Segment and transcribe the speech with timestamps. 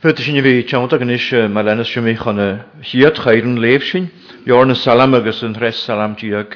[0.00, 1.24] Fyta sin bhí teanta gan is
[1.54, 2.44] me lena siúí chuna
[2.82, 4.06] chiad chairann léh sin,
[4.46, 6.54] Beor na salam agus an thres salamtííag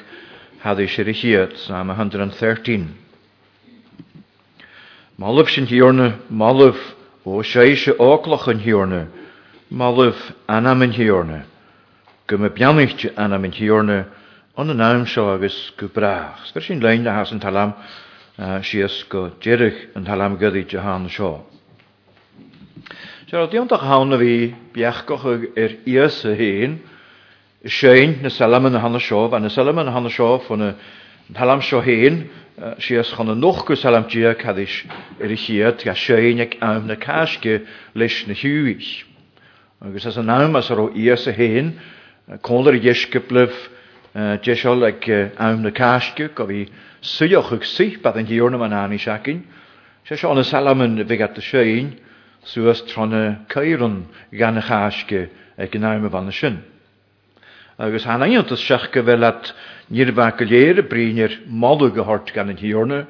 [0.63, 2.89] had é sé i chiad sa 113.
[5.21, 6.73] Malh sin hiorne malh
[7.23, 9.03] ó séise álach an hiorne,
[9.71, 11.43] malwf anam an hiorne,
[12.25, 13.99] go me beannichte anam an hiorne
[14.57, 16.49] an an náim seo agus go braach.
[16.51, 17.75] Sper sin lein na has an talam
[18.65, 21.33] sy'n go deirich yn talam godaí jahan hána seo.
[23.25, 24.33] Ti'n rhaid o diwntach hawn o fi
[24.75, 25.23] biachgoch
[25.57, 26.67] yr ias y y
[27.73, 30.61] Sein y selam yn y hanna siof, a y selam yn y hanna siof, yn
[30.61, 30.67] y
[31.33, 32.19] Talam seo hen,
[32.77, 34.75] si as chun an nochgu Salam dia cadis
[35.17, 37.65] ar i chiad, a sein ac am na casge
[37.97, 38.91] leis na hiwis.
[39.81, 43.57] Agus ys yn am as ar o ias y cwnd hen, ies gyblyf
[44.45, 45.09] jesiol ac
[45.41, 46.67] am na casgu, go fi
[47.01, 49.41] sylioch ag sych bad yn hiwr na man anu siacin.
[50.05, 51.95] ys sio na salam yn fi gata siein,
[52.45, 55.25] suas trona cairon gan y chasge
[55.57, 56.59] ag yn aim y fan y sin.
[57.81, 59.51] Agus han ein yntas seach gyfel at
[59.89, 63.01] nirfag y leir y brinir modwg y hort gan yn hiorna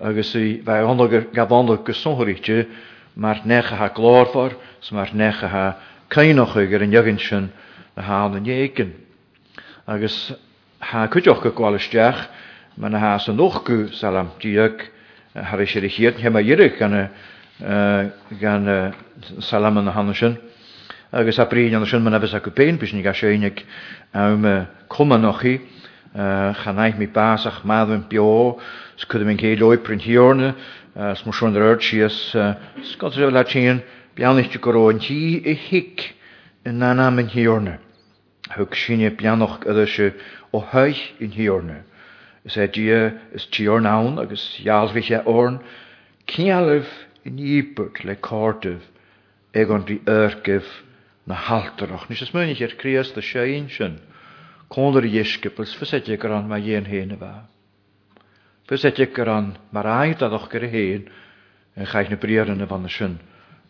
[0.00, 2.66] agus i fe onog gafonog gysonhwyrtio e,
[3.20, 5.64] mae'r necha ha glorfor so mae'r necha ha
[6.08, 7.50] cainoch ag yr yn ygyn sin
[7.98, 8.94] na hawn yn iegyn.
[9.90, 10.30] Agus
[10.94, 11.26] ha gyd
[11.58, 12.28] gwael ysdiach,
[12.78, 14.86] mae'n has yn gyd salam diag
[15.34, 17.04] har eisiau i chiad hema irig gan y
[18.38, 18.94] gan
[19.40, 20.40] Salaman na Hannesin.
[21.12, 23.64] Agus a brín yn sin man agus a go béin, bus nig a sénig
[24.14, 24.44] am
[24.88, 25.60] cuman nochi,
[26.14, 28.58] chanaich mi bas ach yn bio,
[28.96, 30.54] sgwyd yn gael o'i printhiorne,
[30.96, 32.30] smwsion yr erd sias,
[32.94, 33.82] sgod sy'n ti'n,
[34.16, 36.14] bian eich ti'n gwrw yn hi i hic
[36.64, 37.76] yn nana mynd hiorne.
[38.56, 40.08] Hwg sy'n eich bian o'ch ydw chi
[40.54, 41.82] o hwy yn hiorne.
[42.46, 45.58] Ys e dia is tior nawn agus ialfich e orn,
[46.30, 46.86] Cnialf
[47.26, 48.86] yn níbert le córdih
[49.56, 50.68] ag an bhí örgih
[51.28, 52.06] na haltarach.
[52.08, 53.98] Nís is muinnig ar crías de séon sin
[54.72, 57.48] cónar dhéiscipils fusaide ar an mai dhéon héana bheit.
[58.70, 61.08] Fusaide ar an mar aidadach gur a hen
[61.76, 63.18] yn chaith na briaran a bhana sin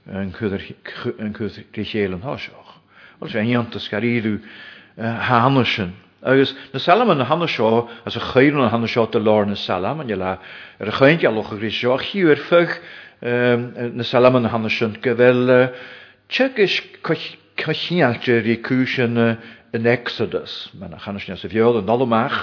[0.06, 2.76] an chuidir chélan háiseach.
[3.20, 4.38] Bhil sé antas garíú
[4.96, 5.92] hána sin.
[6.22, 9.56] Agus na Salman na hanna seo as a chéirún na hanna dy lor yn y
[9.56, 10.38] Salam an le ar
[10.78, 12.36] a chuinte a locha grís seo chiú ar
[13.22, 15.50] na Salman hanna sin go bhfuil
[16.32, 19.36] tuis caiisialte í cúsin
[19.74, 22.40] in Exodus, mena chanisne sa bheol an nolamach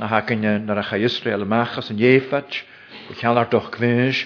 [0.00, 2.62] a hacanne nar a cha Israel amachchas an éfat
[3.08, 4.24] go cheanar doch cnéis,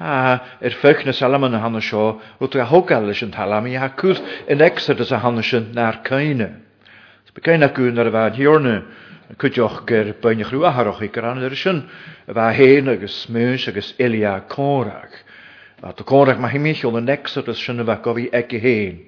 [0.00, 3.86] a ar fech na Salman a hanna seo út a hogáil leis an talamí a
[3.94, 6.56] cúd in Exodus a hanna sin nar caiine.
[7.34, 8.82] Bekein aún ar waad bheit
[9.38, 11.78] chuideoch gur baine chrú athroch i gur an idir sin
[12.26, 15.16] a bheit héin agus smúis agus ilia córaach.
[15.82, 18.98] A do córaach mae himimiisiúil an exodus sin a bheith go bhí ag héin.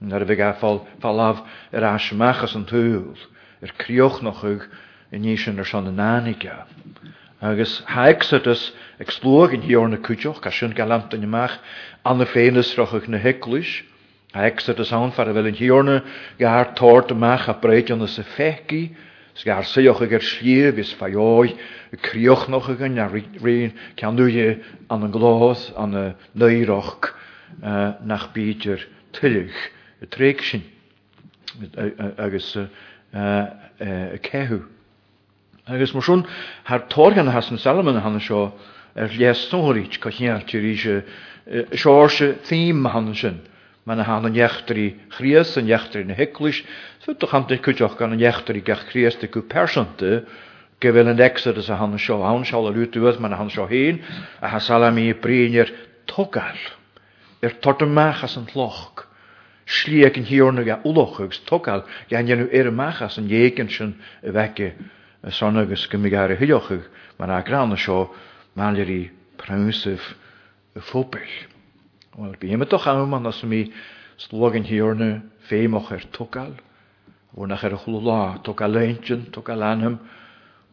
[0.00, 1.42] Nar a bh gaáil fallaf
[1.72, 3.18] ar asisiachchas an túúil,
[3.62, 4.68] ar crioch nach chug
[5.10, 6.54] in níos sin ar san na náige.
[7.42, 8.70] Agus ha exodus
[9.00, 11.58] explóg yn hiorn y cwtioch, a sy'n gael amt sin galanta amach
[12.04, 13.82] anna féinas rochuch na heglwys,
[14.34, 15.96] Ha exodus an far a bhfuil an hiorne
[16.38, 18.90] gehar tort amach a breid an na sa feci,
[19.38, 21.52] sgarsaoch ag ar slieb is faioi,
[21.94, 22.98] y noch ag yn
[23.96, 24.46] cael nhw i
[24.92, 26.02] an y glodd, an y
[26.42, 27.10] neiroch,
[28.02, 28.82] nach byd yr
[29.16, 29.60] tylych,
[30.02, 30.64] y treig sy'n,
[32.18, 32.66] agos y
[34.26, 34.60] cehw.
[35.68, 36.22] Agos mwy sŵn,
[36.70, 38.50] har tor gan hasan Salomon hann sio,
[38.96, 41.06] er liesnwr i'ch cochiart i'r eisiau,
[41.78, 43.38] sio'r thîm hann sy'n,
[43.88, 44.82] man han an jechtri
[45.16, 46.58] chries an jechtri na heklish
[47.04, 50.26] so to han te kuch kan an jechtri gach chries te ku persante
[50.82, 53.96] gevel an exodus a han sho han shall a lutu wes man han sho heen
[54.44, 55.68] a ha salami prinier
[56.06, 56.58] togal
[57.42, 59.06] er tortemachas an loch
[59.78, 61.80] slieek en hiornega ulochugs togal
[62.12, 63.94] ja jenu ermachas an jekenschen
[64.36, 64.68] wekke
[65.22, 66.84] a sonnegus gymigare hyochug
[67.18, 67.98] man a grana sho
[68.54, 69.02] man liri
[69.40, 70.12] prausif
[70.76, 71.34] y ffobell.
[72.18, 73.60] Wel, bí hymmet och am an as mi
[74.18, 76.56] slogin hiornu féimoch er tokal.
[77.36, 80.00] Wrnach er chulá, tokal leintin, tokal anhem,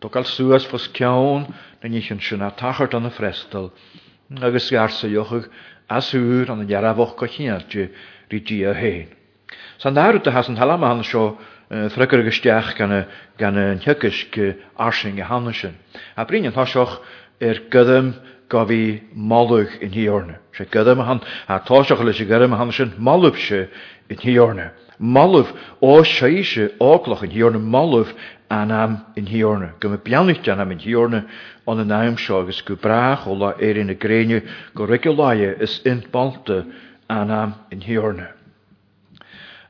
[0.02, 1.46] tokal suas fos ciawn,
[1.84, 3.70] na nich yn sinna tachart an y frestal.
[4.42, 5.46] Agus garsa jochig
[5.88, 7.86] as hwyr an y jarafoch gochiadju
[8.34, 9.06] ri di a hein.
[9.78, 11.36] San darwyd has yn halamahan sio
[11.94, 13.04] thrygyr gysdiach gan y,
[13.38, 14.40] gan y nhygysg
[14.82, 15.78] arsing y hanesin.
[16.18, 16.98] A brin yn hosioch
[17.38, 18.16] er gyddym
[18.50, 20.38] go bhí malúh in híorne.
[20.56, 23.68] Se han, a táiseach leis sé han sin malúh se
[24.10, 24.72] in híorne.
[25.02, 25.48] Malúh
[25.82, 28.08] ó séise álach in híorne malúh
[28.50, 29.72] an am in híorne.
[29.80, 31.26] Go me beannicht an am in híorne
[31.68, 34.44] an an naim seo agus go brach óla éir in na gréine
[34.76, 36.66] go reguláie is in balte
[37.10, 38.28] an am in híorne.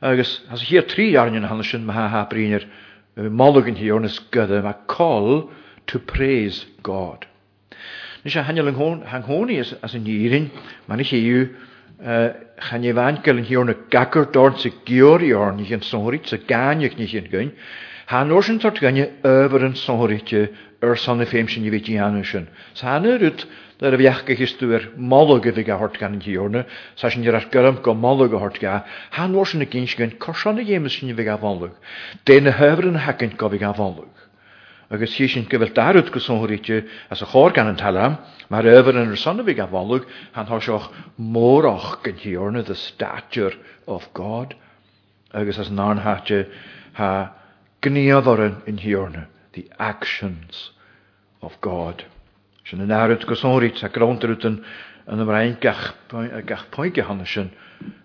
[0.02, 2.68] Agus has hir trí arnin han sin me ha ha briner
[3.16, 5.50] malúgin híorne gydym a call
[5.88, 7.26] to praise God.
[8.30, 10.50] sé hanneling hanghóí as an dírin
[10.90, 11.50] man is séú
[12.02, 17.52] chan je bhhainkelin hiíorna gagur dorn sa georíorn an sóirit sa gaineach ní sin goin,
[18.10, 20.50] Tá nó sin tart ganne een an sóirite
[20.82, 22.48] ar sanna féim een bhí anú sin.
[22.74, 23.46] Sa hanna rut
[23.80, 28.38] dar a bheachcha hisúir mága bhí ahort gan díorna, sa sin ar gom go mága
[28.40, 31.72] hort ga, há nó sin na ginins gon cosanna dhéime sin bhí a bhánlug,
[32.26, 33.50] déna hebhar an hacinn go
[34.94, 36.76] agus hí sin go bhfuil go sóthíte
[37.14, 38.18] as a chóir gan an talam,
[38.54, 40.06] mar efan an sonna bhí gan bhlug
[40.36, 40.90] an tho seoch
[41.38, 43.54] mórach hiorna the stature
[43.88, 44.56] of God,
[45.34, 46.50] agus as náthate
[46.94, 47.32] ha
[47.82, 50.70] gníomhharan in hiorna, the actions
[51.42, 52.04] of God.
[52.70, 54.64] Sin an airút go sóirít a grántarútan
[55.08, 57.50] an am rain gach poige hanna sin,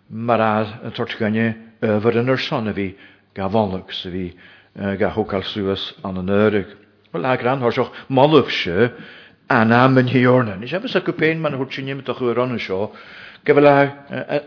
[0.09, 2.95] mar as an tortganne yn yr sonna bhí
[3.35, 4.09] gan bhlug sa
[4.79, 6.67] ga hokal suas an an eurig.
[7.13, 7.93] Wel ag ran horsioch
[8.55, 8.91] sy,
[9.51, 10.57] an am yn hi o'r hiorna.
[10.61, 12.93] Nes efo sa gwpein ma'n hwrt sy'n nimet o'ch wyron yn sio.
[13.45, 13.75] Gyfel a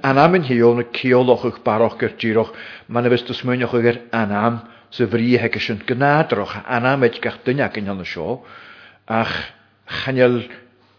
[0.07, 2.53] anam yn hiorna cioloch o'ch baroch gyr diroch.
[2.87, 4.61] Ma'n o'ch stysmwynioch o'ch anam
[4.95, 6.55] sy'n fri heg ysyn gynadroch.
[6.71, 8.39] Anam eich gach dyniag yn hynny sio.
[9.11, 9.33] Ach
[10.05, 10.39] chanyl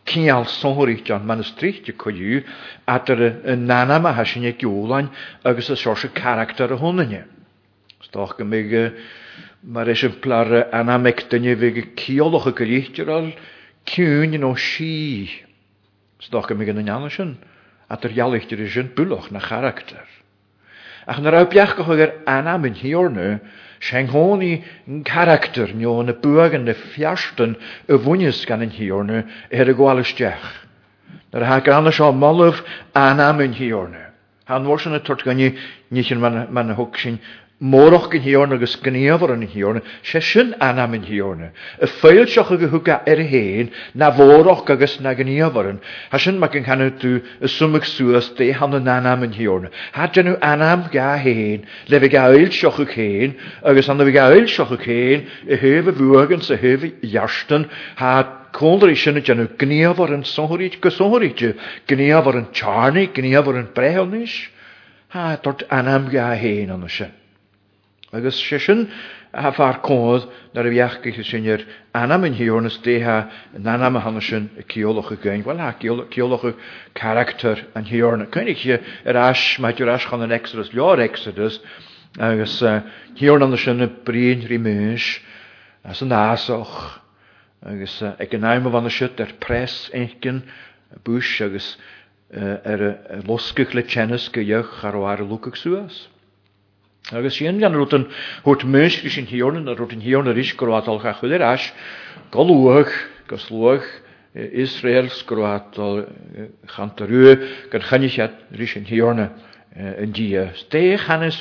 [0.04, 2.42] sonhwyr sonhwrí John man di coiw,
[2.86, 5.08] a ar y nana a hasinne giúlain
[5.44, 7.24] agus a sose charter a honnne.
[8.04, 8.72] Stoch gymig
[9.74, 11.68] mar esimplar anamectynnu fi
[12.02, 13.30] ciolwch y gylichtyr al
[13.90, 15.30] cwn yn o si.
[16.24, 17.32] Stoch gymig yn ynanysyn
[17.92, 20.04] a dyr ialichtyr is yn bwloch na charakter.
[21.08, 23.38] Ach yn yr awbiach gochog yr anam yn hiwr nhw,
[24.50, 24.52] i
[24.88, 27.56] yn charakter nio yn y bwag yn y ffiarstyn
[27.92, 29.22] y fwynys gan yn hiwr nhw
[29.52, 30.48] er y gwalysdiach.
[31.34, 32.60] Na'r hag anna sio molwf
[32.96, 34.02] anam yn hiwr nhw.
[34.48, 35.52] Han wars yn y tort gynnu,
[35.96, 37.14] nich yn man, man hwg sy'n
[37.64, 41.46] Mórach gan hiorna agus gníomhar an hiorna, sé sin anam yn hiorna.
[41.80, 45.78] Y ffeil sioch ag hwga er hen, na fórach agus na gníomhar yn.
[46.12, 49.72] Ha sin mae gyn hanw dŵ y symwg sŵas de han yn anam yn hiorna.
[49.96, 53.32] Ha dyn nhw anam ga hen, le fe gael sioch ag hen,
[53.64, 57.64] agus anna fe gael sioch o hen, y hef y yn y hef y iarstyn,
[57.96, 58.12] ha
[58.54, 61.40] Cwldr i sy'n dyn nhw gníafar yn sonhorid gysohorid,
[61.90, 64.36] gníafar yn charni, gníafar yn brehonis.
[65.16, 67.22] Ha, dort anam ga hen o sy'n.
[68.14, 68.88] Agus sisin
[69.32, 71.62] a far cód nar a bheachcha sin ar
[72.00, 75.72] anam yn hi hiíor nas yn anam hana sin y ceolach a gin, Wel ha
[75.82, 76.54] ceolachu
[76.94, 78.26] character an hiorna.
[78.36, 78.62] Cynnig
[79.04, 81.58] ar as mae as chan yn Exodus, lio'r Exodus,
[82.20, 85.18] agus hi an sin y brin rimys,
[85.84, 87.00] as yn asoch,
[87.66, 90.42] agus ag yn aim o fan y siwt ar er pres eicyn,
[91.02, 91.72] bwys agus
[92.30, 96.04] ar er, y losgych le tjennes gyioch ar o ar y lwcach suas.
[97.12, 98.08] Agus sin gan rutan
[98.44, 101.70] thuirt meisgur sin hiornan a rut in hiorna ríis goátal cha chuidir as,
[102.32, 102.88] goúach
[103.28, 103.84] gus luach
[104.34, 107.36] eh, Israel sgroátal eh, chantarú
[107.68, 110.52] gan in eh,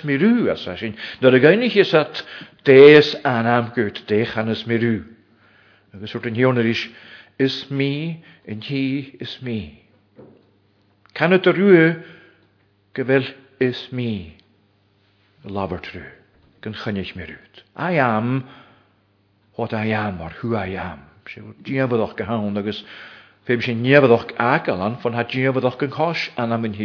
[0.04, 2.24] rí as sin, Dat a gaiinnig is at
[2.66, 5.06] de anamgurt déchannes mirú.
[5.94, 6.94] Agus in
[7.40, 9.80] is mi, in hi, is mí.
[11.14, 12.04] Kan het ruú
[12.94, 13.24] gewel
[13.60, 14.36] is mi.
[15.44, 16.02] labertrú
[16.62, 17.64] gan mi rwyd.
[17.76, 18.44] I am
[19.58, 21.02] what I am or who I am.
[21.64, 22.84] Dwi'n fyddoch gyhawn agos
[23.46, 25.92] Fe sé niefadoch ag alan fan ha diefadoch yn
[26.40, 26.76] an am yn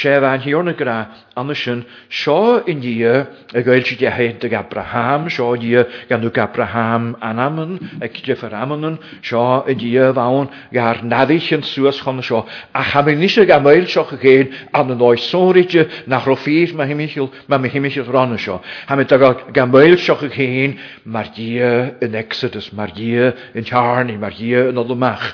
[0.00, 3.26] Se fe an hiorne gra anna sin seo in dí a
[3.66, 5.72] gail si dehéid ag Abraham, sio yn dí
[6.08, 8.94] gan ag Abraham anamon ag Jeffer Ammonon,
[9.26, 12.46] seo i dí bhain gar nadich yn suas chon sio.
[12.72, 16.76] A ha mi nis ag amail sio a géin an yn oes sóriide na chrofyr
[16.78, 18.62] ma himichil ma mi himichil ranna sio.
[18.86, 23.10] Ha mi ag amail seo a géin mae'r dí yn Exodus, mae'r dí
[23.58, 25.32] yn Charni, mae'r dí yn Olymach.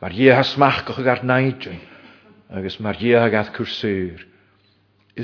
[0.00, 1.80] Mae'r ie smach goch ag ar naidyn,
[2.58, 4.22] agus mae'r ie ag ath cwrsyr.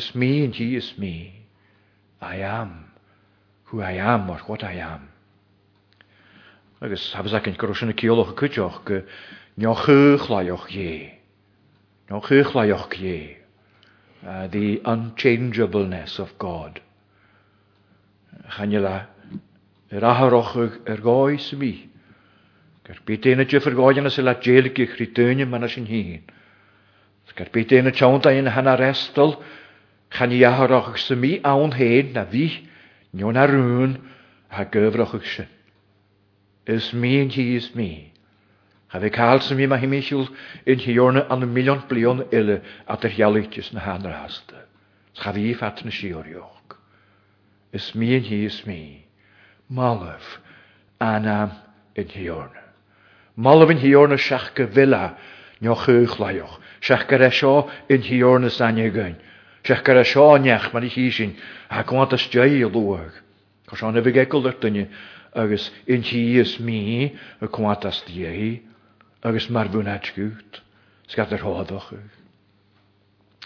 [0.01, 1.13] Is mi yn he is mi.
[2.21, 2.75] I am
[3.73, 5.07] who I am or what I am.
[6.85, 8.99] Agus hafys ac yn gyrwys yn y ciolwch y cydioch gy
[9.65, 11.09] niochych laioch ie.
[12.13, 13.17] Niochych laioch ie.
[14.21, 16.83] Uh, the unchangeableness of God.
[18.59, 18.99] Chanila,
[19.93, 20.55] yr aharoch
[20.85, 21.75] yr goes mi.
[22.87, 25.75] Ger byd ein y dyfr goion as y la jail gych rhi dynion man as
[25.79, 26.19] yn hun.
[27.39, 29.35] Ger byd ein y da ein hana restol,
[30.15, 32.47] chan i aharach ag sy'n mi awn hen na fi,
[33.13, 33.97] nion ar rŵn,
[34.61, 35.51] a gyfrach ag sy'n.
[36.77, 37.91] Ys mi yn hi ys mi.
[38.95, 40.31] A fe cael sy'n mi mae hi miisiwl
[40.71, 44.63] yn hi o'n an y milion blion ile a yr hialytis na hanner hasta.
[45.19, 46.79] Scha fi ffat na si o'r ioch.
[47.75, 48.81] Ys mi yn hi ys mi.
[49.75, 50.37] Malaf
[51.03, 51.51] anam
[51.99, 52.63] yn hi hiorna.
[53.37, 55.17] Malhín hiorna seach go vila
[55.61, 59.17] neo chuch leoch, seach go éis e seo in hiorna sanne gain,
[59.63, 61.35] seach go e seo neach mar i hí sin
[61.69, 63.21] a goanta stei a luach,
[63.69, 64.87] Tá seánna bh gecolach duine
[65.35, 67.13] agus intíos mí
[67.43, 68.63] a cuantas dhéí
[69.25, 70.63] agus mar bhúnheit gút,
[71.09, 71.99] scat ar hádachu.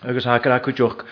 [0.04, 1.04] Agus há acu deoch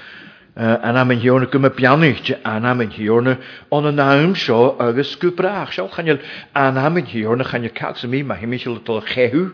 [0.59, 3.35] an am yn hiorna gym y biannucht an am yn hiorna
[3.77, 5.75] on y naam sio agos gwbrach.
[5.77, 6.19] Siol chanel
[6.55, 9.45] an am yn hiorna chanel cags am i ma hymys yl dol chehu.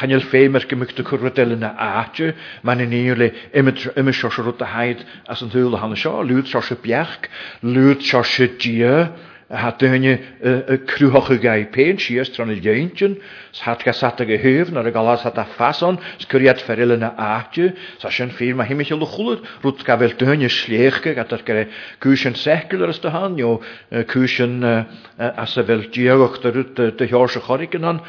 [0.00, 2.30] Chanel fe mae'r gymig dy cwrwa del yna aatio.
[2.64, 3.28] Mae'n yn un le
[3.60, 6.14] ymys sio sio rwyd a haid as yn ddwyl o hanna sio.
[6.24, 7.28] Lwyd sio sio biach,
[7.60, 8.94] lwyd sio sio
[9.52, 12.30] hat dunne y crwhoch y gai pen sias
[13.60, 17.32] hat ga sat y hyf galas hat a fason, s kuriat ferelene aachje
[17.76, 21.66] aatje, sa sy'n ffyr mae hymich yl rut ga fel dunne schlechke gat der gare
[22.00, 23.60] cwysyn sechgel ar ysdy han, jo
[24.08, 24.86] küschen
[25.18, 28.00] as y fel diagoch dy rwt dy hiors han,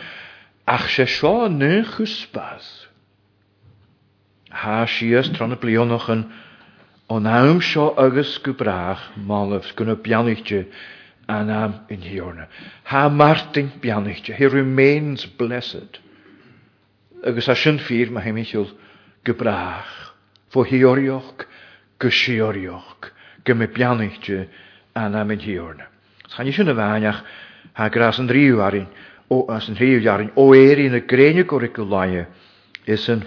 [0.65, 2.88] ach sche scho ne chuspas
[4.53, 6.25] Ha sias tron noch en yn,
[7.09, 9.73] o'n awm sio agos gwbrach, malaf,
[11.27, 12.48] an am in hiorna.
[12.86, 16.00] Ha martin bianichte, he remains blessed.
[17.25, 18.72] Agus a sin fír ma heimiisiúil
[19.25, 19.92] gebraach,
[20.51, 21.46] fó hiorioch
[22.00, 23.12] go siorioch,
[23.46, 24.50] een
[24.96, 25.86] an am in hiorna.
[26.36, 27.22] Chan sin a bhaineach
[27.74, 28.88] ha gras an ríúharin
[29.30, 32.27] o as an ríúhearin o éirí na gréine go go
[32.86, 33.24] is an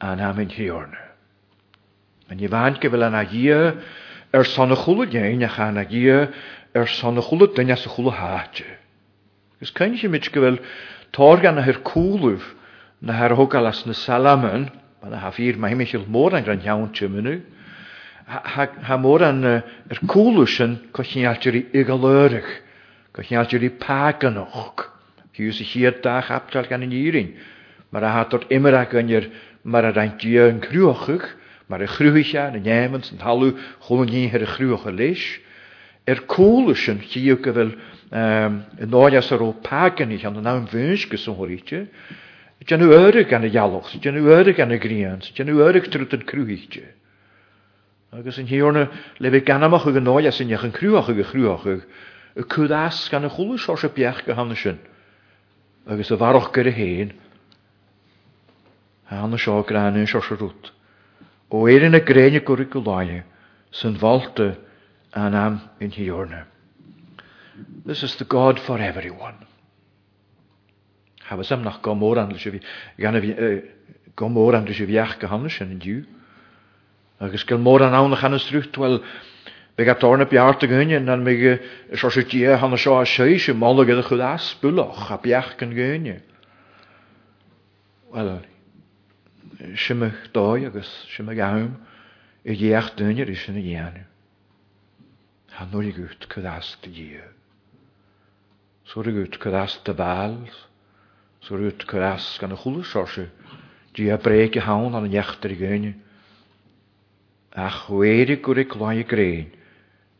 [0.00, 0.98] am in hiorna.
[2.28, 3.74] An je bhain a dhé
[4.34, 5.86] ar sanna chola déine a chana
[6.74, 8.64] er san na chula duine sa chula háte.
[9.60, 10.58] Gus cyn sé mit go bhfuil
[11.12, 12.42] tór gan na hir cúlah
[13.00, 14.70] na haar hogalas na salamon,
[15.04, 17.36] na ha fír mai miisiil mór an gran jaantte minú,
[18.26, 22.52] ha môr an ar cúlusin cosnealtirí igalörich,
[23.12, 24.88] cosnealtirí paganoch.
[25.36, 27.34] Hiús i hir da chaptal gan yn írin,
[27.90, 29.28] mar a hator immer ag anir
[29.64, 31.24] mar a reintia yn crwachig,
[31.70, 33.52] mae'r a chrwycha yn y nemens yn halw
[33.86, 35.22] chwlwn ni hyr y chrwach y leis,
[36.06, 37.68] Er cólasin chiú go bhfuil
[38.92, 41.86] náas ar ó paganní an an an bhúns go sanhoríte,
[42.62, 46.20] Genú öreg gan y jalwch, sy'n genw öreg gan y grian, sy'n genw öreg trwy'n
[46.30, 46.84] crwyhytio.
[48.14, 48.84] Agus en hiorna,
[49.18, 51.82] lefi fe og nája sér yn en krúach og krúach og ag y crwyach ag,
[52.38, 54.78] y cwyd as gan y chwlwys o'r agus gyhanna sy'n.
[55.90, 57.10] gyr y hén
[59.10, 60.70] hann hen, hanna grænin sér sér út
[61.50, 63.24] og O erin y grein y gwrdd gwlaia,
[63.98, 64.52] valdu
[65.14, 66.44] and I'm in your now.
[67.84, 69.34] This is the God for everyone.
[71.24, 72.60] Ha was am nach gomor an vi
[72.98, 73.60] gan eh,
[74.16, 76.04] gomor an vi ach gehanne sin du.
[77.20, 79.02] Agus gil mór an annach an strucht wel
[79.76, 81.60] be a torne bearte gonne an mé
[81.96, 86.22] so sutí han seo a séise máige a chudáas buloch a beach gan gonne.
[88.10, 88.42] Well
[89.60, 91.76] eh, simmech dá agus simme gaim
[92.44, 93.60] i eh, dhécht dunne is sinna
[95.58, 97.12] a nuair i gút chudáasta dí.
[98.86, 100.48] Sú a gút chudáasta báil,
[101.42, 101.84] de út
[103.94, 104.30] Die gan na
[104.96, 104.98] a
[108.48, 108.58] an A
[109.22, 109.52] i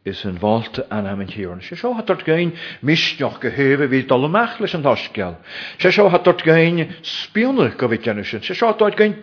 [0.05, 1.61] is een walte an am antíúin.
[1.63, 5.37] Se seo hat dort gain misteach go heh hí dollamach is an thoceil.
[5.79, 9.23] Ze hat dort gain spionach go bhíh sin, hat dort táid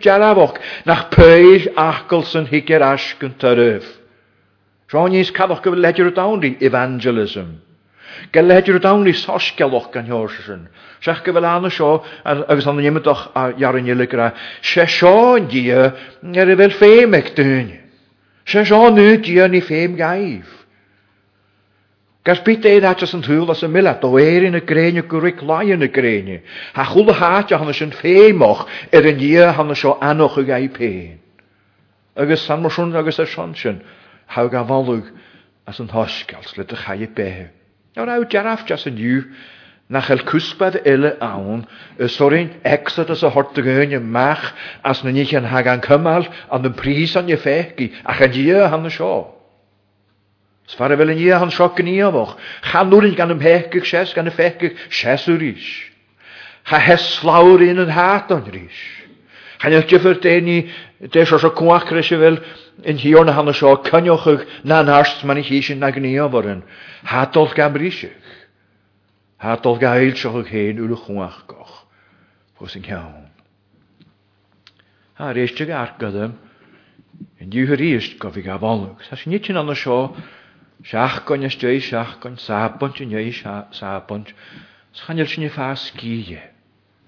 [0.86, 1.10] nach
[4.90, 7.50] Rhaid cadwch gyfer ledger o dawn evangelism.
[8.34, 10.64] Gael ledger o dawn i sos gelwch gan hiwrs sy'n.
[11.06, 11.90] Sech gyfer o sio,
[12.26, 14.26] agos anna ni'n mydoch a iarin i'n lygra,
[14.70, 15.14] se sio
[15.52, 15.84] dia,
[16.40, 17.70] er y fel ffeim eich dyn.
[18.50, 20.50] Se sio nu dia ni ffeim gaif.
[22.26, 25.70] Gas byd eid atas yn thwyl as y mila, do yn y y gwrwyd lai
[25.70, 26.40] yn y greinio.
[26.74, 30.44] Ha chwl y hanes er yn sy'n och, er y nia hanes o anoch y
[30.50, 31.18] gai pen.
[32.18, 33.78] Agos san mwysiwn agos y sionsiwn
[34.36, 35.10] ha gafalwg
[35.70, 37.50] as an thoisgelt le a chaie bethe.
[37.96, 39.24] Nawr aw jaraf jas yn yw,
[39.90, 41.64] na chael cwsbad ile awn,
[41.98, 44.52] y sorin exod as y hortig yn y mach,
[44.86, 48.38] as na nich yn hag an cymal, ond yn pris o'n y ffegi ac an
[48.38, 49.12] ia han y sio.
[50.70, 52.36] Sfara fel yn ia han sioc yn ia moch,
[52.70, 55.72] chanwrin gan ym hegig ses, gan y fegig ses yr ish.
[56.70, 58.99] Ha heslawr un yn hat o'n rish.
[59.60, 60.60] Chanech dyfyr déni
[61.12, 62.38] deis os o cwacre se fel
[62.88, 66.46] yn hion a hanna seo cyniochwch na narst ma'n i chi sy'n nag ni o'r
[66.54, 66.62] yn.
[67.10, 68.16] Hadolf gan brisych.
[69.44, 71.74] Hadolf gan eil seo o'ch hen yw'r chwach goch.
[72.56, 73.26] Fos yn iawn.
[75.20, 76.32] ha reis tyg argadym
[77.36, 78.96] yn diwyr eist gof i gaf olwg.
[79.10, 80.14] Sa nid yn anna seo
[80.88, 83.28] siach gon ysdeu siach gon sabont yn ei
[84.90, 85.84] Sa chanel sy'n ei ffas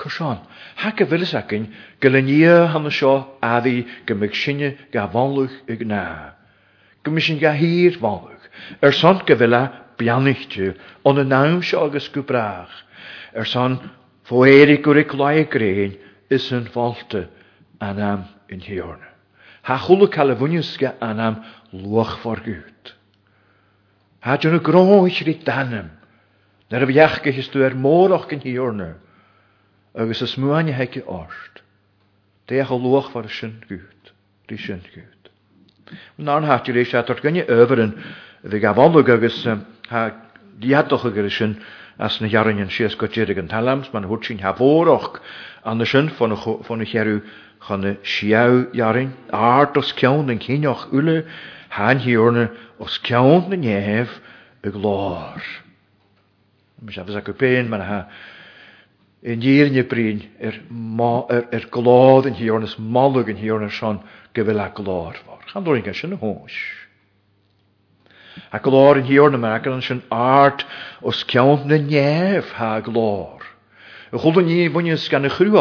[0.02, 0.40] cosán.
[0.82, 1.68] Ha go bhfuil acinn
[2.00, 6.34] go le ní hana seo ahí go meid sinne ga bhánluch ag ná.
[7.04, 8.42] Gomis sin ga hír bhánluch,
[8.82, 9.62] ar san go bhfuile
[9.98, 10.72] beanichtú
[11.06, 12.74] an na náim seo agus go braach,
[13.36, 13.78] ar san
[14.26, 15.96] fóéri gur i leid gréin
[16.30, 17.28] is an fáte
[17.80, 19.06] anam in hiorne.
[19.62, 22.92] Ha cael chula calafuniuske anam luach for gút.
[24.22, 25.90] Ha dyn nhw a gráis rí danam,
[26.72, 28.94] Nar a bheachcha hisú ar mórach an hiorne,
[29.94, 31.62] agus is muáine heice ást.
[32.46, 34.12] Déach a luach war sin gút,
[34.48, 35.30] dí sin gút.
[36.16, 37.92] ná an háú éis tar gnne överin
[38.42, 39.46] bhí gabhú agus
[40.58, 41.60] díaddocha gur sin
[41.98, 45.20] as na jarann sios go tíir an talams, man thuút sin hahórach
[45.64, 46.36] an na sin fanna
[46.86, 47.20] chearú
[47.60, 51.24] chuna siáhjaring, áart os ceann an cíineach ule
[51.70, 54.08] háinhíúne os ceann na éhéh
[54.64, 55.42] a glár.
[56.80, 58.08] Mis a go péin man ha
[59.22, 59.70] i níir
[60.40, 64.00] er, ma, er, er glod yn hiornas malwg yn hiornas hon
[64.34, 65.44] gyfel a glod fawr.
[65.50, 66.56] Chan ddorin gan sy'n hwys.
[68.52, 70.64] A glod yn hiorna mae agan sy'n art
[71.06, 73.41] os ciawnt na nef ha glod.
[74.12, 75.54] Y chwldwn ni i'n sgan y yw,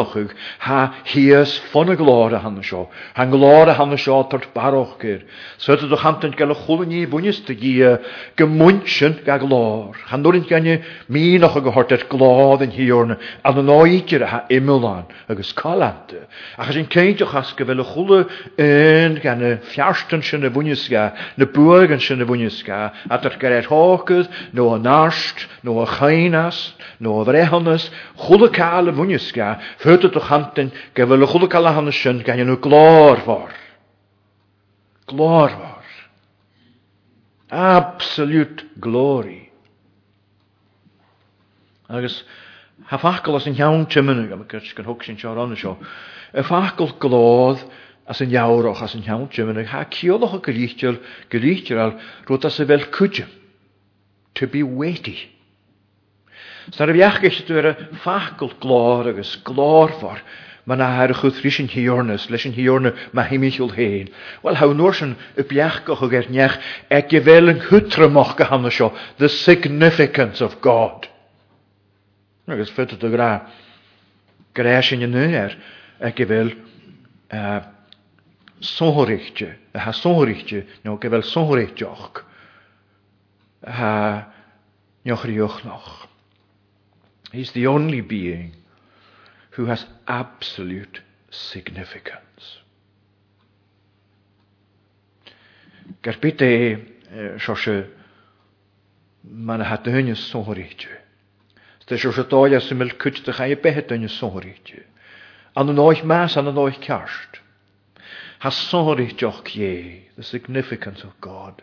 [0.66, 0.78] ha
[1.08, 2.82] hias ffon y glor a hanna sio.
[3.16, 5.22] Han glor a hanna sio tart barwch gyr.
[5.56, 7.92] Sfyd ydych hamtant gael y chwldwn ni bwynes dy gia
[8.36, 9.96] gymwynsyn gael glor.
[10.10, 10.82] Han dwi'n gan y e,
[11.16, 16.26] min o'ch gyhort at glodd yn hiorn a dyn oigir ha imilan agos calante.
[16.60, 18.20] Achos yn ceid o'ch asga gyfel y chwldw
[18.66, 22.60] yn gan y fiarst yn sy'n y i'n sgan, na bwag yn sy'n y bwynes
[22.68, 27.88] ga, a dart gael e'r hogydd, no a narsht, no a chainas, no a frehonas,
[28.20, 33.16] chwldw cael y chulaáil a bhuineisce futa do chatain go bhfuil chulaáil a hana glor
[33.24, 33.50] fawr.
[35.06, 35.82] Glor fawr.
[37.50, 39.50] Absolute glory.
[41.88, 42.24] Agus
[42.88, 45.76] ha fachgal os yn iawn timmynnig, am y gyrch gan hwg sy'n siar ond sio,
[46.32, 47.60] y fachgal glodd
[48.08, 50.96] as yn och as yn iawn timmynnig, ha cioloch o gyrichtyr,
[51.30, 51.92] gyrichtyr al,
[52.26, 53.28] rwyd as y fel cwjym,
[54.34, 55.31] to be weighty.
[56.70, 57.72] Snarbiachgis tuere
[58.04, 60.20] fakul glóragus glór for
[60.70, 64.12] man a haar chud frisin hiornas leis an hiorna ma himimiisiúil héin.
[64.44, 66.60] Well how nuair sin i beachcoch a gur neach
[66.98, 68.36] ag ge bhfuil an chutramach
[68.78, 71.08] go the significance of God.
[72.46, 73.30] Nou, is fit a gra
[74.54, 75.58] gré sin in er,
[76.00, 76.54] ag ge bhfuil
[78.74, 81.26] sóhairíte a ha sóhairíte nó ge bhfuil
[87.32, 88.52] He's the only being
[89.52, 92.58] who has absolute significance.
[96.02, 97.76] Gerbite eh, sose
[99.24, 100.92] man hat dunne sóríte.
[101.88, 104.78] Tá se se dáile sem mil kuteach a behe dunne sóríte.
[105.58, 107.08] An an áich meas an an
[110.14, 111.62] the significance of God,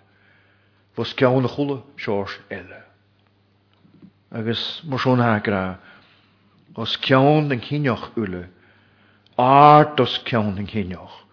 [0.95, 2.81] vos kaun chulė, seás Elle.
[4.31, 5.79] agus marsúnthgra
[6.75, 8.43] os ceann an chineoch ule,
[9.37, 11.25] áart os ceann an chineoch,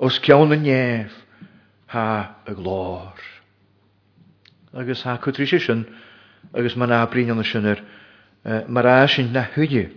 [0.00, 1.12] os ceann an néamh
[1.88, 2.06] há
[2.46, 3.18] a glár.
[4.74, 5.86] Agus há chutrí sin
[6.52, 7.80] agus man ábríanana sinnar
[8.44, 9.92] eh, marrá sin na thuide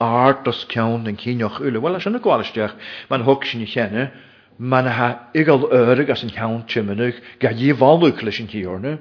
[0.00, 2.74] áart os ceann an chineoch ule, bhil sin na gáisteach
[3.10, 4.12] man thug sin chénne,
[4.58, 8.98] manathe igal öreg as an chean tiimiineach ga dhíhhaú leis an tíorne,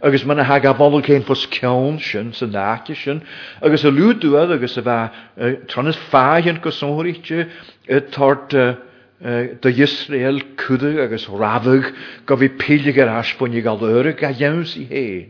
[0.00, 3.22] agus mana ha ga bhú céin fos ceann sin sa náci sin,
[3.62, 7.48] agus a lúúad agus a bheit eh, tronas fáhann go sóiríte
[7.88, 11.92] eh, tart eh, do Israel cuide agus rahah
[12.26, 15.28] go bhí peilegar aspoinní galúra a dhéms i héin.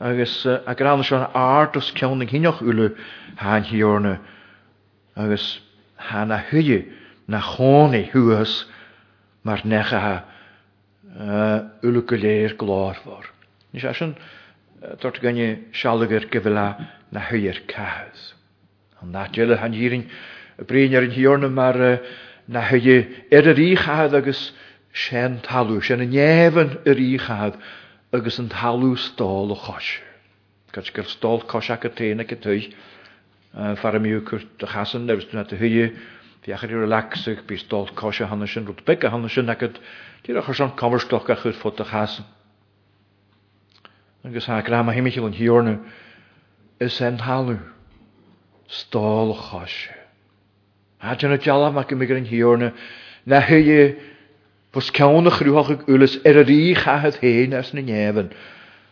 [0.00, 2.94] Agus a gran se an átas ceannig hineoch uile
[3.36, 4.20] há hiorne
[5.16, 5.60] agus
[5.98, 7.02] hána thuide.
[7.28, 8.64] na chôn ei hwys
[9.44, 13.28] mae'r necha ha eh, ylwgyleir glor fawr.
[13.72, 14.12] léir asyn,
[14.84, 16.66] Ní eh, gynnu sialwgyr gyfela
[17.14, 18.34] na hwyr cahys.
[19.00, 19.56] Ond na y thuir cehas.
[19.56, 20.10] An náile an díring a
[20.60, 21.78] eh, bríar an hiorna mar
[22.46, 22.98] na thuide
[23.32, 24.50] ar a er ríchaad agus
[24.92, 27.56] sin talú sin na néhan a ríchaad
[28.12, 29.96] agus an talú stáil a chois.
[30.72, 32.68] Cat gur ac y a téna go tuis
[33.80, 35.94] far miúcurt a chasan nervsna a thuide
[36.44, 39.78] Fiachar i'r lagsig bys dol cosio hanna sy'n rwyd beg a die sy'n agad
[40.26, 42.18] dyr achos o'n comerstoch a chyd ffwt a chas.
[44.28, 45.72] Agus ha gram a himichil yn hiornu
[46.84, 47.54] ys en halw
[48.68, 49.96] stol chosio.
[51.00, 52.74] A dyn o jalaf mac yn
[53.24, 53.76] na hyi
[54.74, 58.28] bos cawn o'ch rhywch ag ulys er yr i chahad hen ers die nefyn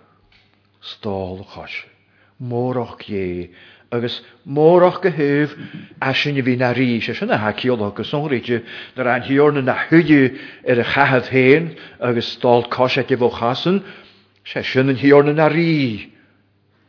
[0.88, 1.88] Stol chosio.
[2.40, 3.02] Mór och
[3.92, 5.52] agus mórach go thuh
[6.02, 8.64] a sinne bhí na rí sé sinna haíolala go sonríide
[8.98, 10.38] nar an hiorna na thuú
[10.70, 11.70] ar a chahad héin
[12.02, 13.84] agus stáil caiise bh chasan,
[14.46, 16.10] sé sin an hiorna na rí.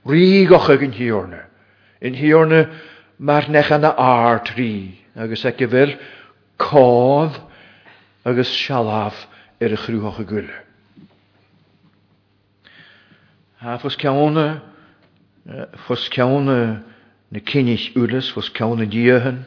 [0.07, 1.45] Rígacha gin hiorna.
[2.01, 2.71] In hiorna
[3.19, 5.99] mar nechan na ár trí, agus ag go bhfuil
[6.59, 7.39] cád
[8.25, 9.15] agus sealáh
[9.61, 10.57] ar a chrúthacha guile.
[13.63, 14.67] Hafas ceanna
[15.49, 16.85] Eh, fos ceanna
[17.33, 19.47] na cinnis úlas fos ceanna díhan,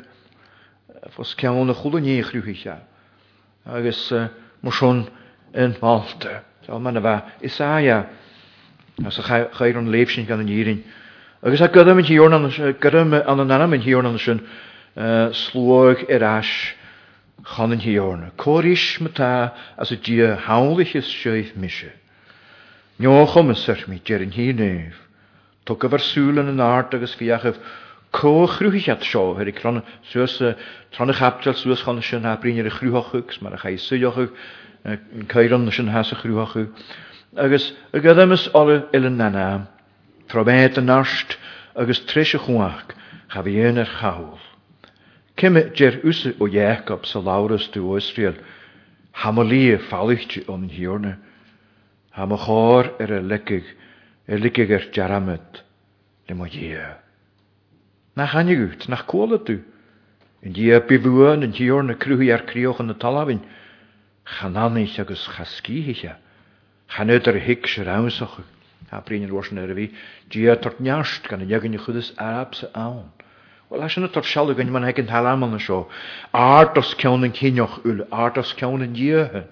[0.90, 2.74] eh, fos ceanna chulaní chhrúhiise,
[3.70, 4.30] agus eh,
[4.64, 5.04] marson
[5.54, 6.42] yn máta.
[6.66, 8.08] Tá man bheith isáia
[9.06, 9.22] as a
[9.54, 10.82] chair an léifsin gan an írin.
[11.44, 12.50] Agus a gym yn
[12.82, 14.42] gyrym an anna anam yn hiorn anna sin
[15.44, 16.48] slwag ar as
[17.46, 18.32] chan yn hiorna.
[18.38, 21.94] Coris myta as y dia hawlich is seith misio.
[22.98, 24.98] Nioch o mysach mi gerin hi nef
[25.70, 27.56] to gyfer Tá yn bhar súlan an áart agus fiachah
[28.18, 30.56] cóchrúhiad sio, ar i cron, y tron tran suas
[30.96, 34.32] tranna chapteil suas chana sin habríine a chrúthchugus mar a cha suochu
[34.84, 34.98] an
[35.28, 36.14] ha sy'n sin heas
[37.38, 39.68] Agos, y Agus ys olyw il ile nana,
[40.28, 41.38] tro bed Trobéit an nast
[41.76, 42.92] agus trise chuach
[43.32, 44.40] cha bhíon ar chaáil.
[45.38, 48.34] Kimme déir use ó dhéachab sa láras tú Israel,
[49.22, 51.16] Hamlíí fallite an hiorne,
[52.18, 53.76] o'n hiwrna, cháir ar er y leigeh
[54.32, 55.64] er ligiger jaramut
[56.30, 56.94] le mo dhéa.
[58.16, 59.58] Nach hanigút nach cóla tú,
[60.42, 63.42] in dí bihúin in tíor na cruúí ar críochan na talhain,
[64.26, 66.16] chanáis agus chascíhiise,
[66.88, 68.44] chanéidir hiic se rasachu,
[68.92, 69.92] a Ha roisin ar a bhí
[70.30, 73.12] dí tart neast gan na dhegann chudas arab sa ann.
[73.70, 75.88] Wel as yna tor sialw gan man hegyn halaman na sio.
[76.34, 79.48] Ardos cewn yn cynioch ŵl, ardos cewn yn diehyn.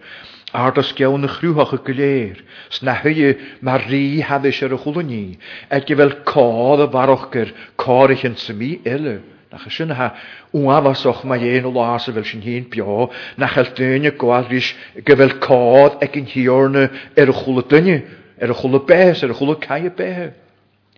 [0.58, 2.38] Ar dy gewn y chrwhach y gyleir,
[2.74, 3.28] sna hyu
[3.68, 5.38] mae rhi haddys ar y chwlwn ni,
[5.78, 7.52] ac i fel codd y farwchgyr,
[7.84, 9.18] corych yn symu ele.
[9.54, 10.08] Nach y sy'n ha,
[10.54, 12.98] wnafasoch mae ein o las y fel sy'n hun bio,
[13.42, 14.72] nach el dyn y gwael rys
[15.10, 17.96] gyfel codd ac yn hiorna er y chwlw dynu,
[18.42, 20.28] er y chwlw bes, er y chwlw cae y behe.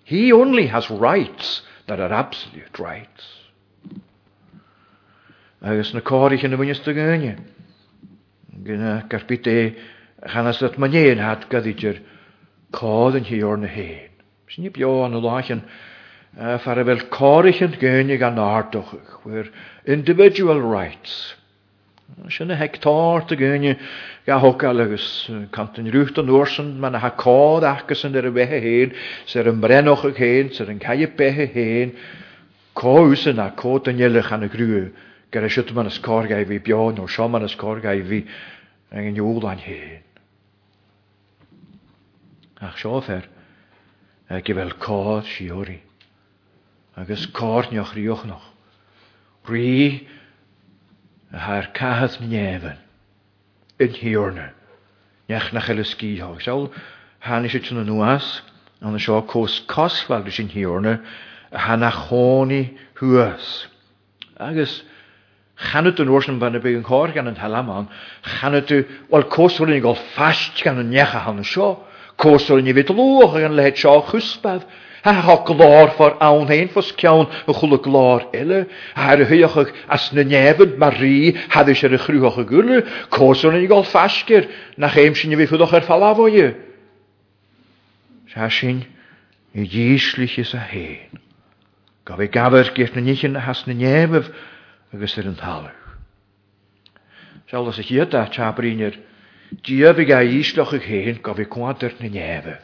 [0.08, 3.32] He only has rights that are absolute rights.
[5.64, 7.36] Agus na corych yn y fynyst y gynnu.
[8.60, 9.76] Gynna garbite
[10.28, 12.00] chanas at man éon hat gadidger
[12.74, 14.10] cád an hior na héin.
[14.50, 15.64] Sin bio an láin
[16.60, 19.48] far a bfuil cáirich an gcéinnig an ádochach, chuir
[19.88, 21.16] individual rights.
[22.38, 23.80] Sinna hectáir a gine
[24.28, 28.32] ga hocail agus cantan rúcht an uorsan me na ha cád achas an ar a
[28.40, 28.94] bheitthe héin,
[29.26, 31.96] sar an brenoch a chéin, sar an caiip bethe héin,
[32.76, 34.92] cóúsan a cót an eilech an a grúh
[35.32, 38.18] Ger y siwt man ysgorga i fi bion o sio man ysgorga i fi
[38.92, 40.04] yng Nghymru a'n hyn.
[42.62, 43.30] Ach sio fer,
[44.28, 45.78] e ag i fel codd siori.
[47.00, 47.30] Agus
[47.72, 48.50] niwch riwch noch.
[49.48, 49.72] Rhi
[51.32, 52.82] y hair cahath mnefyn.
[53.82, 54.50] Yn hiwrna,
[55.32, 56.34] Niach na chael ysgi ho.
[56.44, 56.68] Sio'l
[57.30, 58.34] hannu eisiau tyn nhw as.
[58.84, 60.98] Ond sio cos cosfag ysyn hiwrna,
[61.52, 62.62] A han a choni
[63.00, 63.48] hwys.
[64.38, 64.82] Agus
[65.62, 67.36] Chanwyd yn yn fan y byg yn cwrdd gan yn
[67.68, 67.90] ma'n,
[68.40, 68.80] chanwyd yw,
[69.14, 71.68] wel, cwrswyr yn gael ffast gan yn iach a hann yn sio,
[72.22, 74.66] cwrswyr yn i fyd lwch gan lehet sio chwsbeth.
[75.06, 78.64] a ha glor for awn hen yn chwl y glor ele,
[78.96, 81.14] a ar er y hwyoch ag as na nefyd mari
[81.56, 82.84] haddys ar er y chrwyoch ag yle,
[83.16, 83.90] cwrswyr yn i gael
[84.30, 86.50] gyr, na chym sy'n i fi ffwdoch ar er falafo i.
[88.34, 88.82] Sa sy'n
[89.58, 91.22] i ddyslich is a hen.
[92.06, 94.30] Gaf gyrch na nich yn has na nefyd,
[94.94, 95.70] agus ar an talh.
[97.50, 98.96] Selas a chiad a teabríar
[99.64, 102.60] díobh a ístoch a chéan go bhí cuaantar na neheh.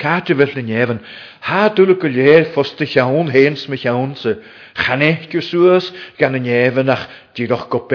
[0.00, 1.00] Cáte bheith na nehhan,
[1.42, 4.40] háúla go léir fosta teann héins me teansa,
[4.74, 7.86] chanéh go suasas gan na nehannach díoch go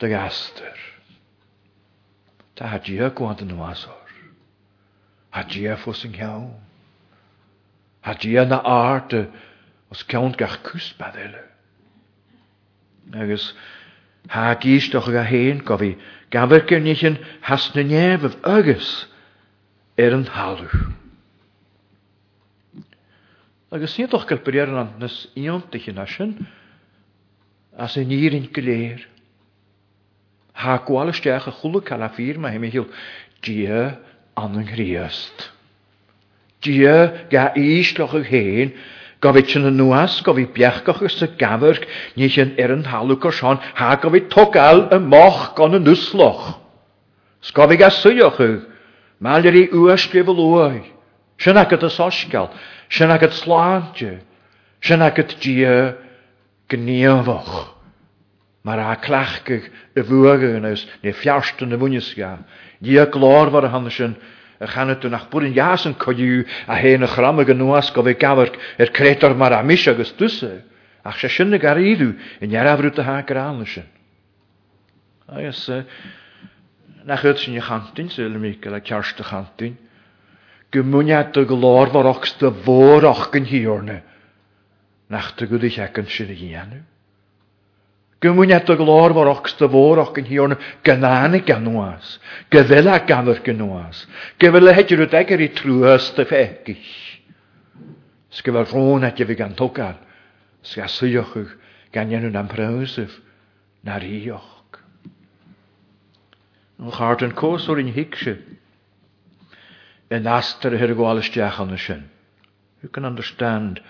[0.00, 0.76] de gastar.
[2.56, 3.90] Tá ha dío cuaanta nuásir.
[5.32, 6.60] Tá dío fós an cheann.
[8.04, 9.28] Tá na áta
[9.90, 11.16] os ceann gach cúspad
[13.12, 13.54] agus
[14.28, 15.90] há gíisteach a hen go bhí
[16.34, 17.16] gabharcinnichin
[17.48, 18.24] has na néamh
[18.56, 18.88] agus
[19.98, 20.68] er ar an talú.
[23.70, 26.46] Agus síoch go brear an nas íontaiche na sin
[27.76, 29.04] as in írin go léir.
[30.56, 32.88] Tá gháalasteach a a chula calafír mai himimihiil
[33.42, 33.98] dí an
[34.36, 35.50] an chríast.
[36.62, 36.80] Dí
[37.28, 38.72] ga íslach a héin
[39.24, 41.78] Gofyd bhíh sin an nuas go goch beachcoch y gabhar
[42.20, 46.42] ni sin er yn halw go seán ha go togal y moch gan y nwsloch.
[47.48, 48.48] Sgofig a suiochu,
[49.24, 50.80] mael yr i ywysgrif y lwy.
[51.40, 52.50] Sian agod y sosgal,
[52.92, 54.18] sian agod slantio,
[54.84, 55.74] sian agod dia
[56.72, 57.56] gniafoch.
[58.64, 62.30] Mae'r a clachgych y fwyag yn ys, neu ffiarst yn y fwynysga.
[62.84, 64.16] Dia glor fawr y hanes yn
[64.64, 68.18] a channa tú nach burin jasan coú a hé na chramme gan nuas go bheith
[68.24, 68.50] gabhar
[68.82, 70.50] ar crétar mar a mis agus tusa,
[71.04, 72.08] ach sé sinna gar íú
[72.40, 73.84] in jararhrú a hágur anna sin.
[75.28, 75.68] Agus
[77.10, 79.76] nach chud sin chantin se le mí le cearsta chantin,
[80.72, 83.98] go munead a go lár marachs de bhórach gan hiorne,
[85.10, 86.80] nach tu go dhé an sin a dhéanú.
[88.24, 90.54] Gymwyniad o glor fo'r ocs dy fôr och yn hion
[90.88, 92.14] gynan y ganwas.
[92.54, 93.98] Gyddela gan yr gynwas.
[94.40, 96.92] Gyfyle hedger o degar i trwys dy ffegis.
[98.38, 99.98] Sgyfa rôn a dyfu gan togar.
[100.70, 101.52] Sga syioch yw
[101.92, 103.18] gan ian yn amprewsif
[103.84, 104.80] na'r ioch.
[106.80, 108.38] Yn hart yn cwrs o'r un hicsi.
[110.16, 112.06] Yn y hyr ysdiach on y sy'n.
[112.80, 113.84] You can understand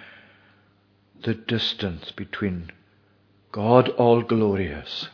[1.22, 2.60] the distance between
[3.54, 5.08] God all glorious,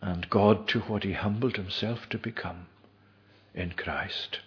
[0.00, 2.68] and God to what he humbled himself to become
[3.54, 4.40] in Christ.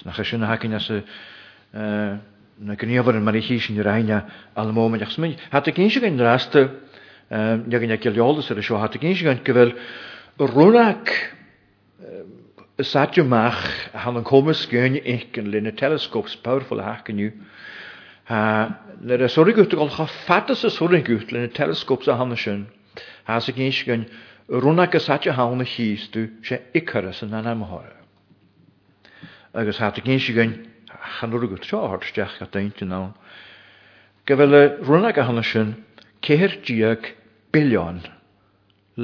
[0.00, 1.04] Snach a sin hakin as a
[1.74, 5.36] na gníomhar an marí al móach smid.
[5.52, 6.18] Hat a císe gan
[7.68, 9.74] in gin ceolalas ar a seo hat a císe gan go bhfuil
[10.56, 11.12] runach
[12.78, 14.64] satúach han an commas
[16.42, 16.80] powerful
[18.30, 22.36] Nid y sori gwyt gol cha ffatas y sori gwyt yn y telescops a hanna
[22.42, 22.60] sy'n.
[23.30, 24.04] Has y gynsi gan
[24.60, 27.90] rwna gysadja hawn y chys sy'n se icarus yn anna mhora.
[29.62, 30.52] Agus hat y gynsi gan
[31.18, 33.10] chanwyr gwyt sio hort stiach a daint yn awn.
[34.30, 35.74] Gyfel y rwna gan hanna sy'n
[36.22, 37.10] ceir diag
[37.56, 38.04] bilion